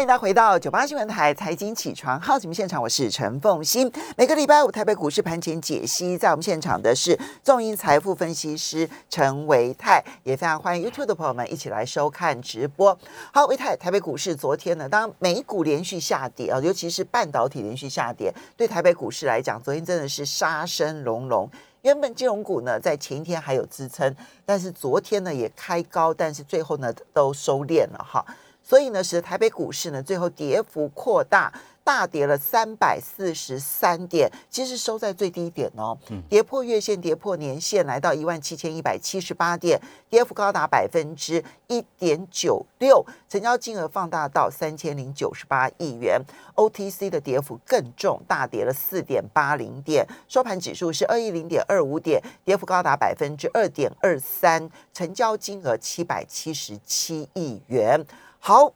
[0.00, 3.92] 欢迎大家回到九八新闻台财经起床号节目现场，我是陈凤欣。
[4.16, 12.98] 每个礼拜五台北股市盘前解析，在我们现场的是众银财富分析师陈维泰，也非常欢迎 YouTube 的朋友们一起来收看直播。
[13.30, 21.46] 好，维泰，台北股市昨天呢，当美股连续下跌啊，尤其是半导体连续下跌，对台北股市来讲，昨天真的是杀声隆隆。
[21.82, 28.24] 原本金融股呢，在前一天还有支撑，但是昨天呢也开高，但是最后呢都收敛了哈。
[28.70, 46.22] 所以呢，使得台北股市呢最后跌幅扩大，大跌了三百四十三点，其实收在最低点哦，跌破月线，跌破年线，来到一万七千一百七十八点，跌幅高达百分之一点九六，成交金额放大到三千零九十八亿元
[46.54, 58.06] ，OTC 的跌幅更重，大跌了四点八零点，收盘指数是二一零点二五点，跌幅高达百分之二点二三，成交金额七百七十七亿元。
[58.42, 58.72] 好，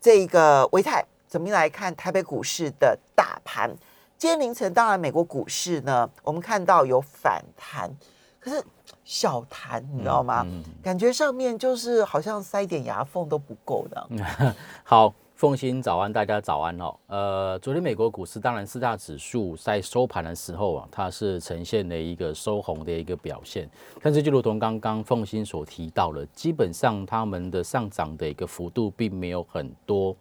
[0.00, 3.68] 这个维泰怎么来看台北股市的大盘？
[4.16, 7.90] 今天凌晨，当然美国股市呢，我们看到有反弹，
[8.38, 8.64] 可是
[9.04, 10.46] 小弹，你知道吗？
[10.80, 14.08] 感觉上面就是好像塞点牙缝都不够的。
[14.84, 15.12] 好。
[15.38, 16.92] 奉新早安，大家早安哦。
[17.06, 23.70] 呃，昨天美国股市当然四大指数在收盘的时候啊，它是呈现了一个收红的一个表现。
[24.02, 30.16] 但是就如同刚刚奉新所提到了，基本上他们的上涨的一个幅度并没有很多。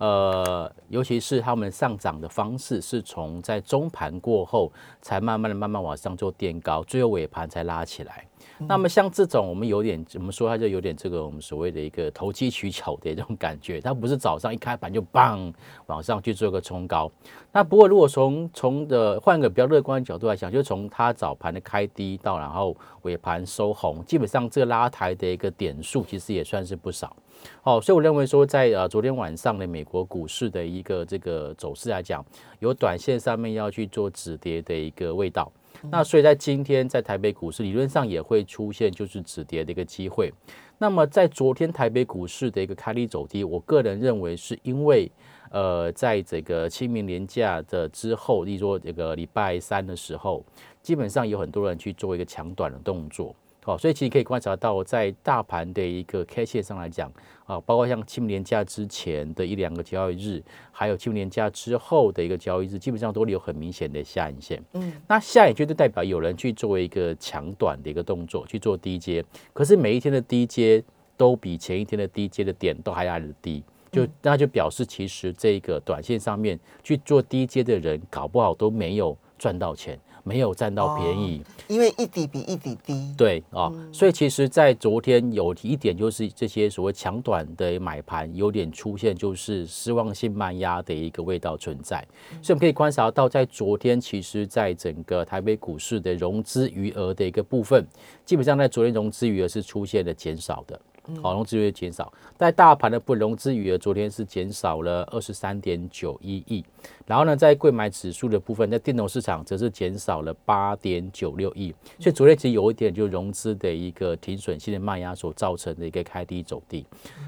[0.00, 8.26] 呃，尤其是他们上涨的方式是从在中盘过后才慢慢的慢慢往上做垫高，最后尾盘才拉起来。
[8.56, 13.78] 那么像这种，我们有点怎么说，它就有点这个我们所谓的一个投机取巧的这种感觉。
[13.78, 15.52] 它不是早上一开盘就棒
[15.86, 17.10] 往上去做个冲高。
[17.52, 27.14] 那不过如果从从的换个比较乐观的角度来讲，就从它早盘的开低到然后尾盘收红，基本上这个拉抬的一个点数其实也算是不少。
[27.62, 32.24] 好，所以我认为说，在呃昨天晚上的美国股市的一个这个走势来讲，
[32.58, 35.50] 有短线上面要去做止跌的一个味道。
[35.90, 40.30] 那所以在今天在台北股市理论上也会出现就是止跌的一个机会。
[40.78, 45.10] 那么在昨天台北股市的一个开低走低，我个人认为是因为
[45.50, 50.44] 呃在这个清明年假的之后，例如说这个礼拜三的时候，
[50.82, 53.34] 基本上有很多人去做一个抢短的动作。
[53.70, 57.08] 好，所以其实可以观察到，在大盘的一个 K 线上来讲，
[57.46, 60.42] 啊，包括像清明年假之前的一两个交易日，
[60.72, 64.60] 还有清明年假之后的一个交易日，基本上都有很明显的下影线。
[64.72, 69.24] 嗯，那下影线就代表有人去做一个抢短的一个动作，去做低阶。
[69.52, 70.82] 可是每一天的低阶
[71.16, 79.96] 都比前一天的低阶的点都还来的低，就那就表示其实这个短线上面去做低阶的人，搞不好都没有赚到钱。
[80.24, 83.14] 没有占到便宜，因为一底比一底低。
[83.16, 92.06] 对啊，所以其实，在昨天有一点，就是这些所谓强短的买盘有点出现，就是失望性慢压的一个味道存在。
[92.42, 97.86] 所以我们可以观察到，在昨天，其实在整个台北股市的融资余额的一个部分，
[98.24, 100.80] 基本上在昨天融资余额是出现了减少的。
[101.22, 106.64] 好，融资余额减少，在大盘的不融资余额昨天是减少了二十三点九一亿，
[107.06, 116.86] 然后呢，在贵买指数的部分，在电动市场则是减少了八点九六亿，所以昨天其实有一点就融资的一个停损性的卖压所造成的一个开低走低，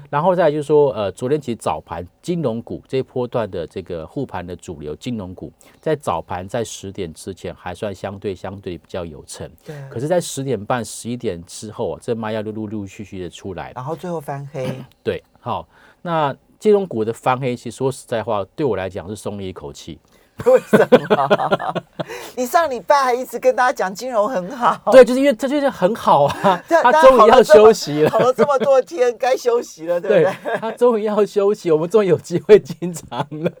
[0.09, 5.51] 然后再就是说，呃，昨天其实早盘金融股这一波段的这个护盘的主流金融股，
[5.81, 13.62] 在早盘在十点之前还算相对相对比较有成，对，可是，在十点半十一点之后啊，这卖压就陆陆续续的出来。
[13.75, 14.69] 然后最后翻黑，
[15.03, 15.67] 对，好，
[16.01, 19.99] 那金融股的翻黑，其实说实在话，对我来讲是松了一口气。
[20.45, 20.77] 为什
[21.09, 21.73] 么？
[22.35, 30.57] 你上礼拜还一直跟大家讲金融很好，对，就是因为他就是很好啊， 他终于要休息了， 好了这么多天，该休息了，对不对？
[30.59, 33.51] 他终于要休息，我们终于有机会进场了。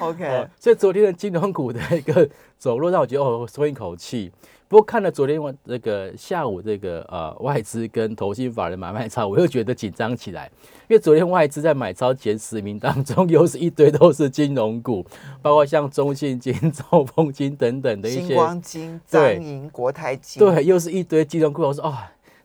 [0.00, 2.28] OK，所以昨天的金融股的一个
[2.58, 4.30] 走路，让我觉得哦，松一口气。
[4.68, 10.50] 不过看了昨天晚这个下午这个呃外资跟投信法人买卖超，我又觉得紧张起来，
[10.88, 15.06] 因为昨天外资在买超前十名当中，又是一堆都是金融股，
[15.40, 21.62] 包括像中信金、兆丰金等等的一些，星光金、张银、国泰金，对，又是一堆金融股。
[21.62, 21.96] 我说哦，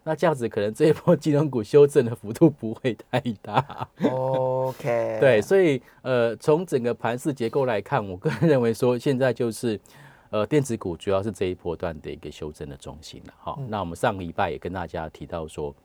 [0.03, 3.87] 那这样子可能这一波金融股修正的幅度不会太大。
[4.11, 9.79] OK， 对，所以呃从整个盘市结构来看，我个人认为说现在就是。
[10.31, 13.33] 呃，电子股主要是这一波段的一个修正的中心了。
[13.37, 15.75] 好，那我们上个礼拜也跟大家提到说，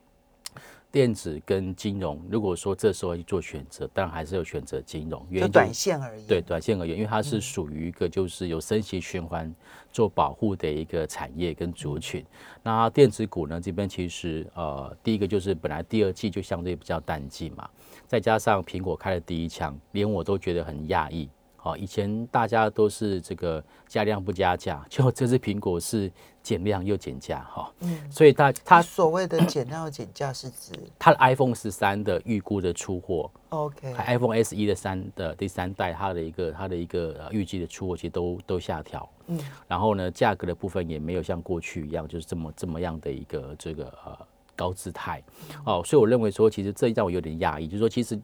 [0.89, 6.25] 电子跟金融，如果说这时候去做选择，当然还是有选择金融，就短线而已。
[6.25, 9.53] 对，短线而言，因为它是属于一个就是有升息循环
[9.91, 12.25] 做保护的一个产业跟族群。
[12.63, 17.69] 那电子股呢，这边其实呃，第一个就是本来第二季就相对比较淡季嘛。
[18.07, 21.29] 再加上苹果开了第一枪，连我都觉得很讶异。
[21.67, 26.09] 好，以前大家都是这个加量不加价，就 这次苹果是
[26.41, 39.37] 减量又减价，哈，嗯，所以它它所谓的减量又减价是指它的 iPhone 十三的预估的出货，OK，还 iPhone SE 的三的第三代，它的一个它的一个预计的出货其实都都下调，嗯，
[39.67, 44.17] 然后呢，价格的部分也没有像过去一样就是这么这么样的一个这个呃
[44.55, 45.21] 高姿态，
[45.65, 48.17] 哦，所以我认为说其实这一让我有点讶异，就是说其实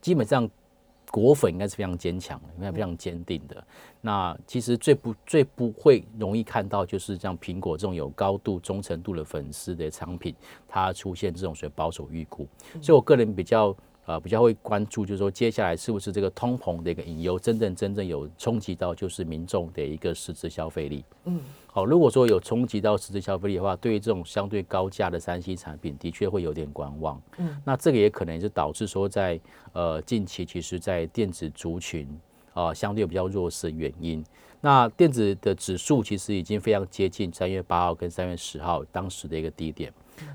[0.00, 0.50] 基本上。
[1.10, 3.62] 果粉应该是非常坚强的，应该非常坚定的。
[4.00, 10.34] 那其实最不最不会容易看到，就是像苹果这种有高度忠诚度的粉丝的产品，
[10.68, 12.46] 它出现这种所谓保守预估。
[12.80, 13.76] 所以我个人比较。
[14.10, 21.04] 呃，比较会关注，就是说接下来是不是这个通膨的一个隐忧，真正真正有冲击到就是民众的一个实质消费力。
[21.26, 27.22] 嗯，好，如果说有冲击到实质消费力的话，对于这种相对高价的三 C 产品，的确会有点观望。
[27.38, 29.40] 嗯，那这个也可能是导致说在
[29.74, 32.08] 呃近期，其实在电子族群
[32.52, 34.24] 啊相对比较弱势的原因。
[34.60, 39.92] 那电子的指数其实已经非常接近三月八号跟三月十号当时的一个低点。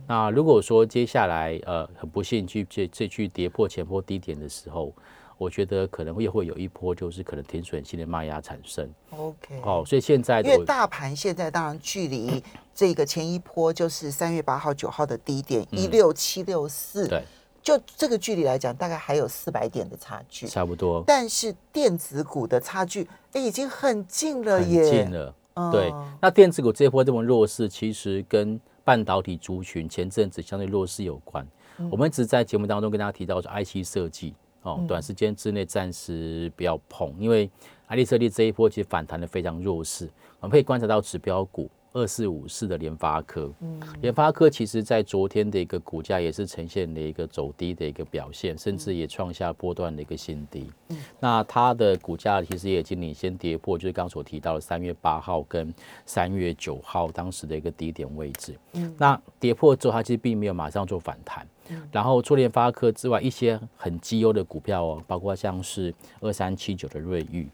[0.08, 4.94] 那如果说接下来呃很不幸去这这去跌破前波低点的时候，
[5.38, 8.90] 我觉得可能会会有一波就是可能停损性的卖压产生。
[9.12, 12.42] OK，好，所以现在因为大盘现在当然距离
[12.74, 17.24] 这个前一波就是三月八号九号的低点一六七六四，对，
[17.62, 21.04] 就这个距离来讲，大概还有四百点的差距，差不多。
[21.06, 25.36] 但是电子股的差距哎已经很近了耶，很近了。
[25.72, 31.46] 对，那电子股这波这么弱势，其实跟半导体族群前阵子相对弱势有关，
[31.92, 37.50] 我们一直在节目当中跟大家提到说，IC 设计哦，短时间之内暂时不要碰，因为
[37.90, 40.08] IC 设计这一波其实反弹的非常弱势，
[40.40, 41.68] 我们可以观察到指标股。
[41.96, 50.70] 二四五四的联发科，嗯，联发科其实在昨天的一个股价也是呈现了一个走低的一个表现，甚至也创下波段的一个新低。
[50.90, 55.74] 嗯，那它的股价其实也已经领先跌破，就是刚所提到的三月八号跟
[56.06, 58.60] 三月九号当时的一个低点位置。
[58.74, 61.48] 嗯，那跌破之后，它其实并没有马上做反弹。
[61.70, 67.48] 嗯，然后除联发科之外，一些很绩优的股票哦，包括像是二三七九的瑞昱。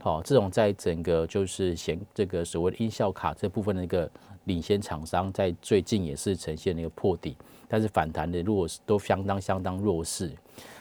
[0.00, 4.10] 好，这种在整个就是显这个所谓的音效卡这部分的一个
[4.44, 7.36] 领先厂商，在最近也是呈现了一个破底，
[7.68, 10.32] 但是反弹的弱势都相当相当弱势。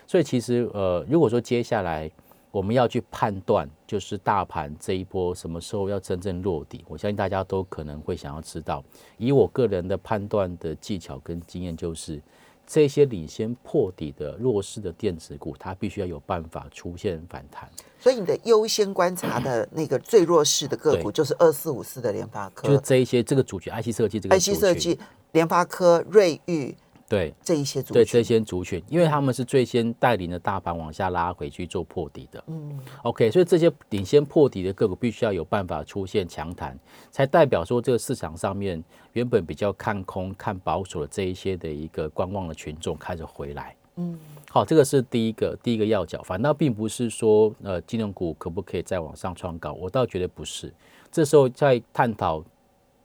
[0.05, 2.11] 所以其实呃，如果说接下来
[2.51, 8.83] 我们要去判断，就是大盘这一波什么时候要真正落底，我相信大家都可能会想要知道。
[9.17, 12.21] 以我个人的判断的技巧跟经验，就是
[12.65, 17.69] 这些领先破底的弱势的电子股，它必须要有办法出现反弹。
[17.99, 24.99] 所以你的优先观察的那个最弱势的个股就是二四五四的联发科，就是这一些这个主角 IC 设计这个 IC 设计
[25.31, 26.75] 联发科、瑞昱，
[27.09, 32.43] 对这一些族对这些族群，因为他们是最先带领的大盘往下拉回去做破底的。
[32.47, 36.77] 嗯，OK，所以这些领先破底的个股必须要有办法出现强弹，
[37.11, 43.75] 才代表说这个市场上面原本比较看空、看保守的这一些的一个观望的群众开始回来。
[43.97, 44.17] 嗯。
[44.49, 50.73] 好，这个是第一个第一个要角，反倒并不是说呃金融股可不可以再往上创高，我倒觉得不是。
[51.11, 52.43] 这时候在探讨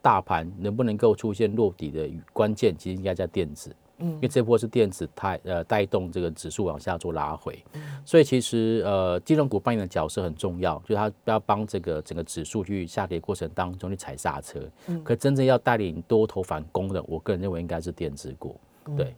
[0.01, 7.65] 大盘能不能够出现落底的关键，其实应该在电子，嗯，因为这波是电子带呃带动这个指数往下做拉回，
[8.05, 18.59] 所以其实呃金融股扮演的角色很重要，就是它要帮这个整个指数去下跌过程当中去踩刹车，嗯，可真正要带领多头反攻的，我个人认为应该是电子股，
[18.97, 19.15] 对。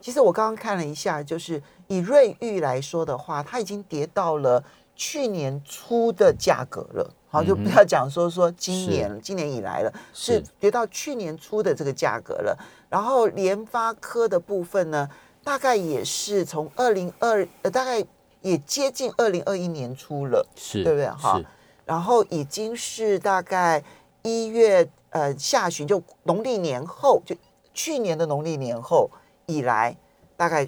[0.00, 4.64] 其实我刚刚看了一下，就是以瑞昱来说的话，它已经跌到了
[4.96, 7.14] 去年初的价格了。
[7.32, 12.54] 好，就不要讲说说今年今年以来了，是跌到去年初的这个价格了。
[12.90, 15.08] 然后联发科的部分呢，
[15.42, 18.04] 大概也是从二零二呃，大概
[18.42, 21.08] 也接近二零二一年初了，是对不对？
[21.08, 21.40] 哈，
[21.86, 23.82] 然后已经是大概
[24.22, 27.34] 一月呃下旬，就农历年后，就
[27.72, 29.10] 去年的农历年后。
[29.46, 29.94] 以来，
[30.36, 30.66] 大概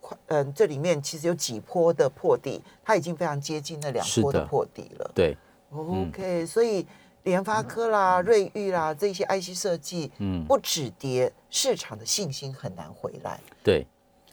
[0.00, 5.10] 快嗯，这里面其实有几波的破底，它已经非常接近那两波的破底了。
[5.14, 5.36] 对
[5.70, 6.86] ，OK，所以
[7.24, 13.40] 联发科啦、瑞昱啦这些 IC 设计，嗯，不止跌，市场的信心很难回来。
[13.62, 13.86] 对，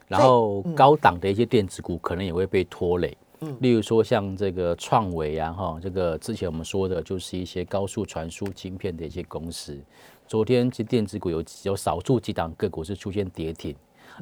[0.06, 3.16] 然后高档的一些电子股可能也会被拖累。
[3.40, 9.78] 嗯，例如说像这个创维啊，哈，这个之前我们说的就是一些高速传输晶片的一些公司。
[10.26, 13.74] 昨天其实电子股有有少数几档个股是出现跌停，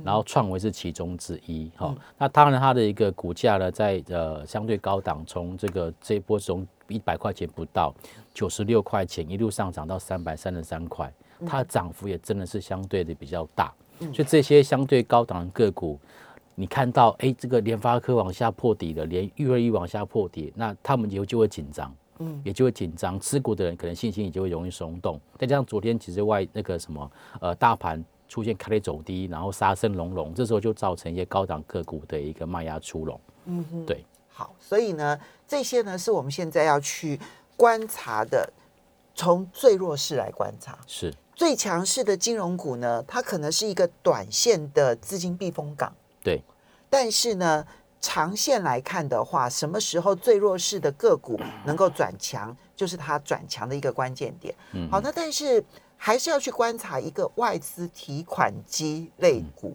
[0.04, 1.70] 然后创维是其中之一。
[1.76, 7.94] 哈，那当然它的一个股价呢，在呃相对高档，从这个这一波从一百块钱不到
[8.34, 11.12] 九十六块钱一路上涨到三百三十三块，
[11.46, 13.72] 它的涨幅也真的是相对的比较大。
[14.12, 15.98] 所以这些相对高档的个股，
[16.56, 25.20] 你看到哎，这个联发科往下破底了，连玉二一往下破底，那他们以后就会紧张，嗯，也就会紧张，持股的人可能信心也就会容易松动。
[25.38, 37.20] 再加上昨天其实外那个什么呃大盘出现开低走低，然后杀声隆隆，这时候就造成一些高档个股的一个卖压出笼，嗯哼，对，好，所以呢，这些呢是我们现在要去
[37.58, 38.50] 观察的，
[39.14, 41.12] 从最弱势来观察，是。
[41.34, 45.94] 最强势的金融股呢，它可能是一个短线的资金避风港。
[46.22, 46.42] 对，
[46.88, 47.66] 但是呢，
[48.00, 54.54] 长线来看的话，什么时候最弱势的个股能够转强，就是它转强的一个关键点。
[54.72, 55.62] 嗯，好，那但是
[56.04, 59.72] 还是要去观察一个外资提款机类股。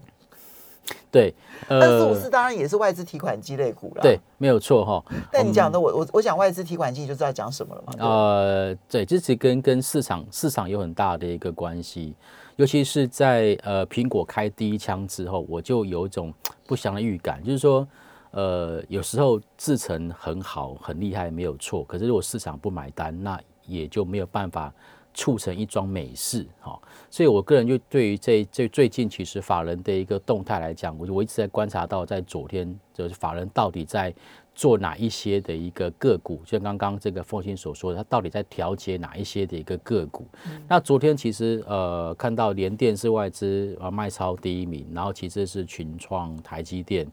[1.10, 1.34] 对，
[1.68, 4.02] 二四五四当然也是外资提款机类股了。
[4.02, 5.02] 对，没有错哈。
[5.32, 7.94] 但你讲的，我我我讲外资提款机，你就知道讲什么了嘛？
[7.98, 12.14] 呃，对，这是跟跟市场市场有很大的一个关系。
[12.56, 16.30] 尤其是在呃苹果开第一枪之后，我就有一种
[16.66, 17.88] 不祥的预感，就是说，
[18.32, 24.70] 呃，有时候制成很好很厉害没有错，可是如果市场不买单，那也就没有办法
[25.18, 26.78] 促成一桩美事哈。
[27.10, 34.14] 所以我个人就对于这这最近其实法人的一个动态来讲，我我一直在观察到，在昨天就是法人到底在。
[34.58, 40.26] 做哪一些的一个个股，就像刚刚这个凤鑫所说的，他到底在调节哪一些的一个个股？
[40.66, 47.06] 那昨天其实呃看到联电是外资啊卖超第一名，然后其次是群创、台积电，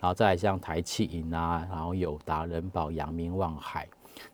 [0.00, 3.86] 然后再像台气银啊，然后友达、人保、阳明、望海。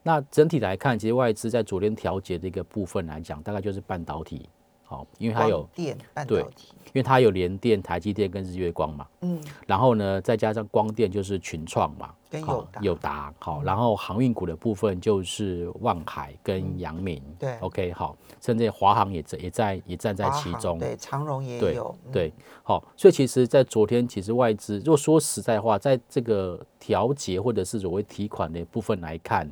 [0.02, 4.48] 那整体来看，其实外资在昨天调节的一个部分来讲，大概就是半导体。
[4.86, 21.58] 好，因为它有电半导体，因为它有联电、台积电跟日月光嘛，嗯，然后呢，再加上光电就是群创嘛，跟友友达，好，然后航运股的部分就是万海跟阳明，对，OK，好，甚至华航也在也在也站在其中，对，长荣也。
[21.74, 22.30] 有，对，
[22.62, 29.50] 好，所以其实，在昨天，其实外资如果说实在话，在这个调节或者是所谓提款的部分来看，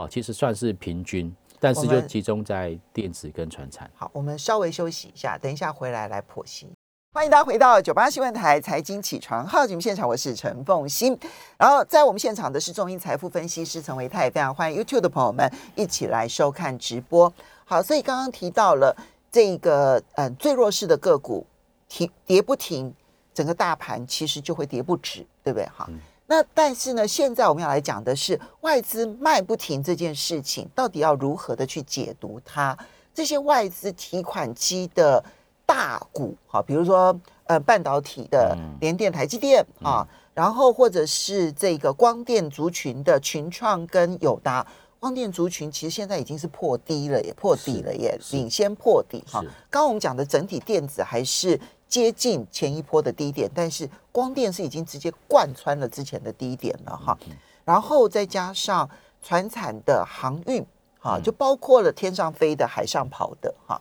[0.00, 1.34] 哦，其实算是平均。
[1.62, 3.90] 但是就集中在电子跟船产。
[3.94, 6.66] 好，我们稍微休息一下，等一下回来来剖析。
[7.12, 11.18] 欢迎大家回到九八新闻台财经起床号节目现场，我是陈凤欣。
[11.58, 17.30] 然后在我们现场的是中英财富分析师陈维泰，非常欢迎 YouTube 的朋友们一起来收看直播。
[17.66, 18.96] 好，所以刚刚提到了
[19.30, 21.46] 这个嗯最弱势的个股
[21.90, 22.94] 停跌不停，
[23.34, 25.68] 整个大盘其实就会跌不止，对不对？
[25.76, 25.86] 哈。
[26.30, 32.78] 那但是呢，现在我们要来讲的是外资卖不停这件事情，到底要如何的去解读它？
[33.12, 35.20] 这些外资提款机的
[35.66, 44.64] 大股，好，比如说呃半导体的联电、台积电啊，然后或者是这个光电族群的群创跟友达，
[45.00, 49.40] 光电族群其实现在已经是破低了，也破底了，也领先破底哈。
[49.68, 51.60] 刚刚我们讲的整体电子还是。
[51.90, 57.18] 接近前一波的低点，但是光电是已经直接贯穿了之前的低点了哈，
[57.64, 58.88] 然后再加上
[59.20, 60.64] 船产的航运
[61.00, 63.80] 哈，就包括了天上飞的、海上跑的哈，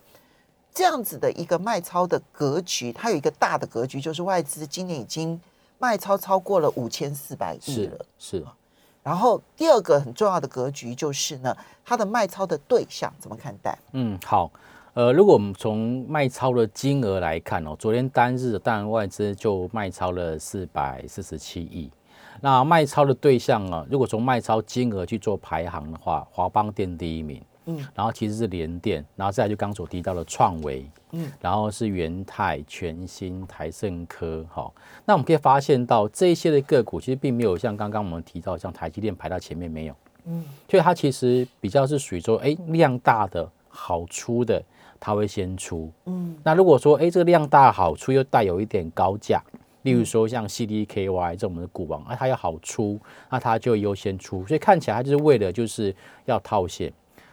[0.73, 5.39] 这样子的一个卖超的格局，它有一个大的格局，就是外资今年已经
[5.77, 8.43] 卖超超过了五千四百亿了，是。
[9.03, 13.77] 然后第二个很重要的格局就是呢，它的卖超的对象怎么看待？
[13.91, 14.51] 嗯，好。
[14.93, 21.89] 呃，如果我们从卖超的金额来看哦，昨天单日当然外资就卖超了四百四十七亿。
[22.41, 34.71] 那卖超的对象啊，如果从卖超金额去做排行的话，华邦电第一名，嗯，然后其实是联电，然后再就刚所提到的创维，嗯，然后是元泰、全新、台盛科，哈。
[35.05, 44.63] 那我们可以发现到这一些的个股，其实并没有像刚刚我们提到像台积电排到前面没有，嗯，所以它其实比较是属于说，哎，量大的好出的。
[44.99, 49.41] 它会先出，嗯，那如果说，哎，这个量大好出又带有一点高价，
[49.83, 56.91] 例如说像 CDKY 这种的股王，啊，它要好出，那它就优先出，所以看起来它就是为了就是要套现。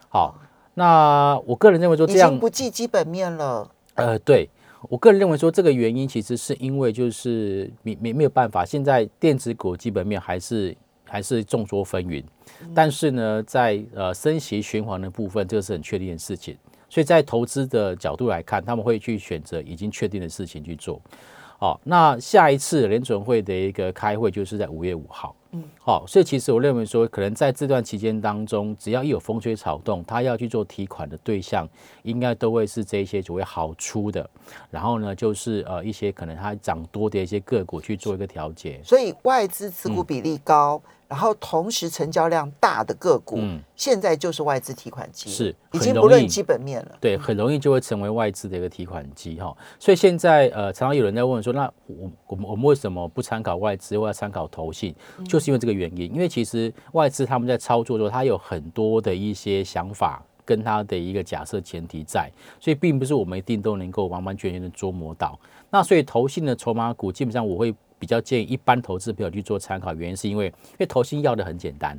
[0.08, 0.38] 好，
[0.74, 3.68] 那我个人认为说这样不计基本面了。
[3.94, 4.48] 呃，对
[4.88, 12.22] 我个人认为说这个原因其实是因为就是没没没有办法，现在电子股基本面还是还是众说纷纭，
[12.72, 16.56] 但是呢，在呃升息循环的部分，这个是很确定的事情。
[16.88, 21.00] 所以在投资的角度来看，他们会去选择已经确定的事情去做。
[21.58, 25.34] 好，那下一次联准会的一个开会就是在五月五号。
[25.52, 31.68] 嗯，好，所以其实我认为说，可能在这段期间当中，只要一有风吹草动，他要去做提款的对象，
[32.02, 34.28] 应该都会是这一些所谓好出的。
[34.70, 38.80] 然后呢，就是呃一些可能它涨多的一些个股去做一个调节。
[38.82, 40.82] 所以外资持股比例高。
[41.08, 43.38] 然后同时成交量大的个股，
[43.76, 46.96] 现在就是外资提款机，是已经不论基本面了。
[47.00, 49.56] 对，很容易就会成为外资的一个提款机哈。
[49.78, 54.92] 所以现在呃，常常有人在问说，那我我们我们为什么不参考外资，或要参考投信？
[55.28, 56.12] 就是因为这个原因。
[56.14, 65.38] 因为其实外资他们在操作的时候，他有很多的一些想法跟他的一个假设前提在，所以并不是我们一定都能够完完全全的捉摸到。
[65.70, 67.74] 那所以投信的筹码股，基本上我会。
[67.98, 71.98] 比较建议一般投资朋友去做参考，原因是因为因为投信要的很简单，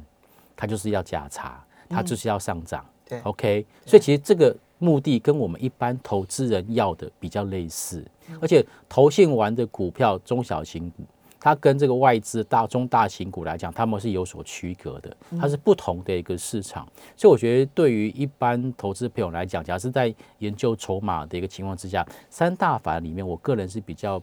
[0.56, 2.86] 它就是要价差，它就是要上涨。
[3.04, 8.06] 对，OK，所以其实这个目的跟我们一般投资人要的比较类似，
[8.40, 11.04] 而且投信玩的股票中小型股，
[11.48, 16.88] 它跟这个外资大中大型股来讲，他们是有所区隔的，它是不同的一个市场。
[17.16, 24.22] 所以我觉得对于一般投资朋友来讲，假设在研究筹码的一个情况之下，三大法里面，我个人是比较。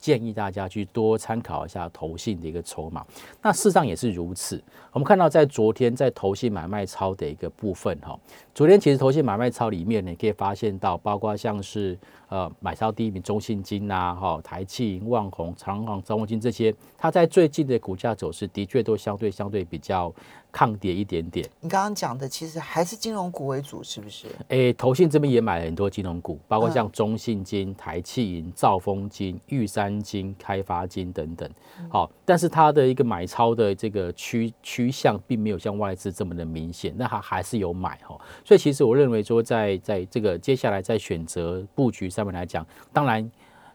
[0.00, 3.04] 建议大家去多参考一下投信的一个筹码，
[3.42, 4.58] 那事实上也是如此。
[4.92, 8.18] 我们看到在昨天在投信买卖超的一个部分哈，
[8.60, 11.98] 昨天其实投信买卖超里面你可以发现到，包括像是
[12.28, 20.14] 呃买超第一名中信金呐、哈台气、万宏、长航、招丰金这些，它在最近的股价走势的确都相对相对比较。
[20.52, 21.48] 抗跌一点点。
[21.60, 24.26] 你刚刚讲的其实还是金融股为主，是不是？
[24.48, 31.48] 诶，投信这边也买了很多金融股，包括像中信金、台气银、兆丰金、玉山金、开发金等等。
[31.88, 36.92] 好，但是它的一个买超的这个趋趋向，并没有像外资这么的明显。
[36.98, 38.20] 那它还是有买哈。
[38.50, 43.30] 所以其实我认为说，在在这个接下来在选择布局上面来讲，当然。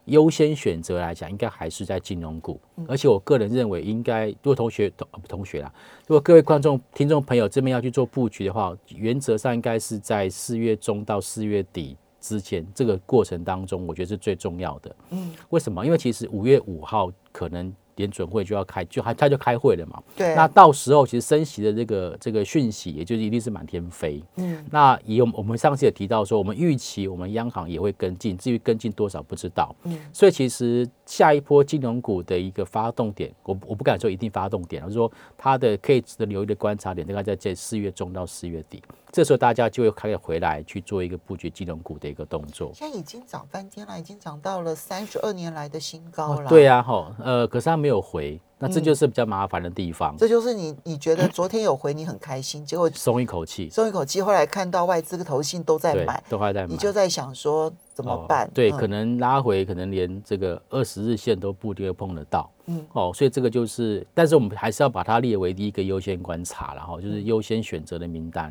[0.06, 5.74] 优先选择来讲，应该还是在金融股，而且我个人认为，应该如果同学同同学啦，
[6.06, 14.96] 如果各位观众、听众朋友这边要去做布局的话，原则上应该是在四月中到四月底之前这个过程当中，我觉得是最重要的。
[15.10, 15.84] 嗯，为什么？
[15.84, 17.74] 因为其实五月五号可能。
[17.96, 20.02] 联准会就要开，就还他就开会了嘛。
[20.16, 20.36] 对。
[20.36, 24.24] 那到时候其实升息的这个这个讯息，也就是一定是满天飞。
[24.36, 24.64] 嗯。
[24.72, 29.76] 那以我们上次也提到说，我们预期我们央行也会跟进，至于跟进多少不知道。
[29.84, 29.98] 嗯。
[30.12, 38.82] 所以其实下一波金融股的一个发动点，我我不敢说一定发动点，而是说它的可以值得留意的观察点，大概在这四月中到四月底。
[39.12, 42.72] 这时候大家就会开始回来去做一个布局金融股的一个动作。
[42.74, 46.50] 现在已经涨翻天了，已经涨到了三十二年来的新高了。
[46.50, 48.40] 对呀，哈，呃，可是它没有回。
[48.58, 50.16] 那这就是比较麻烦的地方。
[50.18, 54.22] 这就是你你觉得昨天有回你很开心，结果松一口气，松一口气。
[54.22, 58.50] 后来看到外资投信都在买，都还在买，你就在想说怎么办？
[58.54, 62.50] 对，可能拉回，可能连这个二十日线都不一定会碰得到。
[62.68, 68.50] 嗯，哦，所以这个就是，但是我们还是要把它列为第一个优先观察，然后就是优先选择的名单。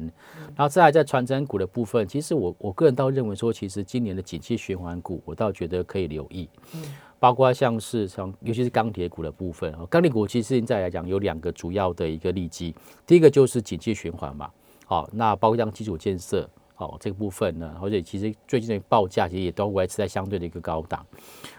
[0.55, 6.47] 然后再来在传真股的部分，其实我我个人倒认为说，其实今年的景气循环股，我倒觉得可以留意。
[6.75, 6.83] 嗯。
[7.25, 12.75] 包括像是像，尤其是钢铁股的部分啊，钢铁股其实现在来讲有两个主要的一个利基，
[13.07, 14.51] 第一个就是景气循环嘛，
[14.85, 21.03] 好，那包括像基础建设，好这个部分呢，而且其实最近的报价其实也都维持在相对的一个高档，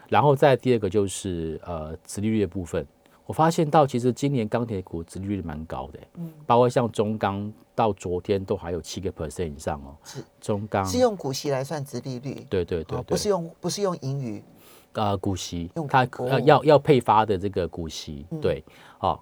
[0.07, 2.85] 然后再第二个就是呃，殖利率的部分，
[3.25, 10.23] 我发现到其实今年钢铁股殖利率蛮高的，嗯，包括像中钢到昨天都还有七个 percent 以上哦，是。
[10.39, 14.43] 中钢是用股息来算殖利率，对对对，不是用不是用盈余。
[14.95, 18.63] 呃，股息，它要要要配发的这个股息，对，
[18.99, 19.19] 哦，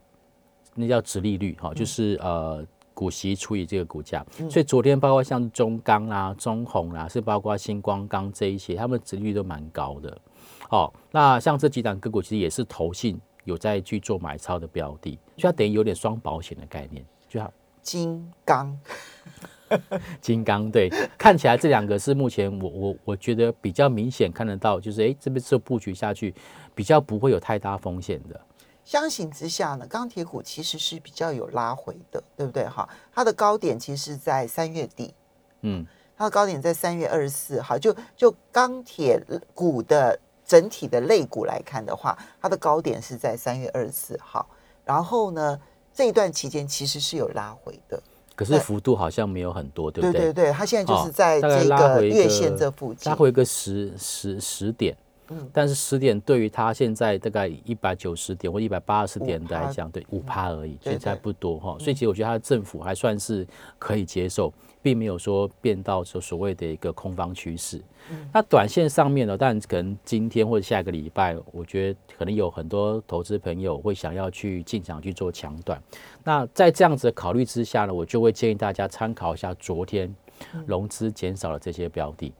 [0.75, 4.23] 那叫值利率，哈，就是呃股息除以这个股价。
[4.49, 10.17] 所以昨天包括像中钢啊、中红啊，是包括星光钢这一些，他们值率都蛮高的。
[10.69, 18.77] 哦，那像这几档个股其实也是投信有在去做买超的标的，所以它等于有点双保险的概念，就像金刚。
[20.21, 26.33] 金刚对，看起来这两个是目前我我我觉得比较明显看得到，就是哎这边这布局下去
[26.73, 28.39] 比较不会有太大风险的。
[28.83, 32.67] 相形之下呢，钢铁股其实是比较有拉回的，对不对？
[32.67, 35.13] 哈，它的高点其实是在三月底，
[35.61, 35.85] 嗯，
[36.17, 37.77] 它的高点在三月二十四号。
[37.79, 39.17] 就就钢铁
[39.53, 44.45] 股的整体的类股来看的话，它的高点是在三月二十四号。
[44.83, 45.57] 然后呢，
[45.93, 48.03] 这一段期间其实是有拉回的。
[48.35, 50.21] 可是幅度好像没有很多，对不对？
[50.21, 54.95] 对对对，它现在就是在这个月线这附近，拉回一个十十十点，
[55.51, 61.77] 但是十点对于它现在大概一百九十点或一百八十点来讲，对五趴而已，所以对对才不多哈。
[61.79, 63.45] 所以其实我觉得它的政府还算是
[63.77, 67.81] 可以接受，并没有说变到说所谓的一个空方趋势。
[68.33, 75.81] 那短线上面呢，但可能今天或者下个礼拜，我觉得可能有很多投资朋友会想要去进场去做强短。
[76.23, 80.13] 那在这样子的考虑之下呢，我就会建议大家参考一下昨天
[80.65, 82.33] 融资减少了这些标的。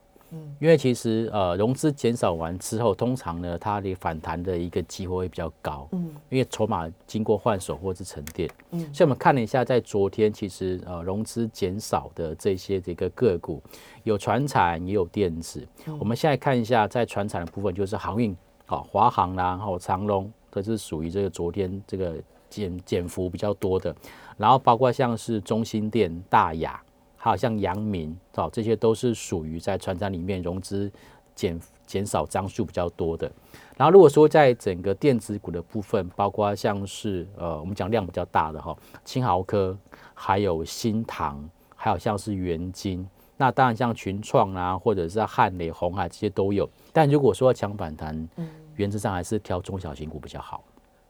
[0.60, 13.62] 因为其实呃融资减少完之后，通常呢它的反弹的一个机会会比较高，嗯，因为筹码经过换手或是沉淀，嗯，所以我们看了一下，在昨天其实呃融资减少的这些这个个股，
[14.02, 15.64] 有船产也有电子，
[16.00, 22.16] 我们现在看一下在船产的部分，就是航运，好、华航啦，然后长隆，这是属于这个昨天这个
[22.50, 23.94] 减减幅比较多的，
[24.36, 26.82] 然后包括像是中心店、大雅。
[27.24, 30.92] 还有像阳明，哦，这些都是属于在船厂里面融资
[31.34, 33.32] 减减少张数比较多的。
[33.78, 39.74] 然后如果说在整个电子股的部分，包括像是呃我们讲量比较大的哈，青豪科，
[40.12, 41.42] 还有新唐，
[41.74, 43.08] 还有像是元金，
[43.38, 46.68] 那当然像群创啊，或者是汉磊、红海这些都有。
[46.92, 48.28] 但如果说要抢反弹，
[48.76, 50.62] 原则上还是挑中小型股比较好。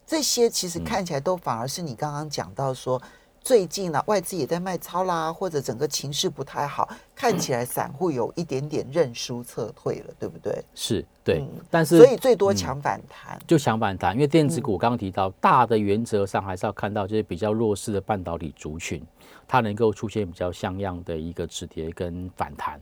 [0.07, 3.03] 这些其实看起来都反而是你刚刚讲到说，
[3.45, 10.65] 最近呢、外资也在卖超啦，或者整个情势不太好，看起来散户有一点点认输撤退了，对不对？
[10.75, 13.39] 是对，嗯但是所以最多强反弹。
[13.47, 19.03] 就强反弹，因为电子股刚刚提到，大的原则上还是要看到就是比较弱势的半导体族群，
[19.47, 22.81] 它能够出现比较像样的一个止跌跟反弹。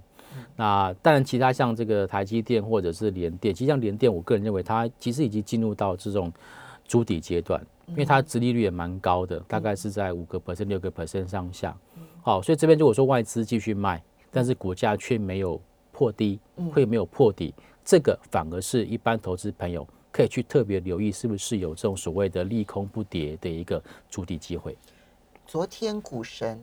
[0.54, 6.32] 那当然，其他像这个台积电或者是联电，其实像联电，我个人认为它其实已经进入到这种
[6.86, 7.60] 筑底阶段，
[7.92, 11.76] 因为它殖利率也蛮高的，大概是在五个 percent、六个 percent 上下。
[12.22, 16.38] 好，所以这边如果说外资继续卖，但是股价却没有破低，
[16.72, 24.76] 会没有破底，这个反而是一般投资朋友可以去特别留意，是不是有这种所谓的利空不跌的一个筑底机会。
[25.46, 26.58] 昨天股神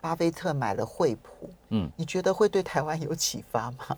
[0.00, 3.96] 巴菲特买了惠普，嗯嗯，你觉得会对台湾有启发吗？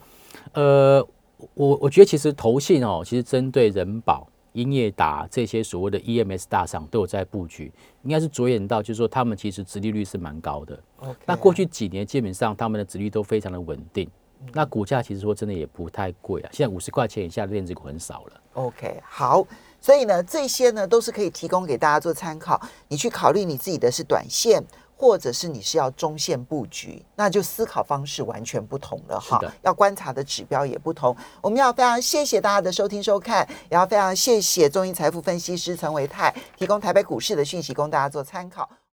[0.55, 1.07] 呃，
[1.55, 10.79] 我我觉得其实投信哦，其实针对人保、英业达这些所谓的 EMS 大厂都有在布局，应该是着眼到就是说他们其实殖利率是蛮高的。
[11.25, 14.11] 那过去几年基本上他们的殖利率都非常的稳定，
[14.53, 18.41] 那股价其实说真的也不太贵啊，现在五十块钱以下的电子股很少了。
[18.55, 19.47] OK，好，
[19.81, 24.63] 所以呢，这些呢都是可以提供给大家做参考，你去考虑你自己的是短线。
[25.01, 31.17] 或者是你是要中线布局，那就思考方式完全不同了哈，要观察的指标也不同。
[31.41, 38.69] 我们要非常谢谢大家的收听收看，也要非常谢谢中银财富分析师陈维泰提供台北股市的讯息供大家做参考。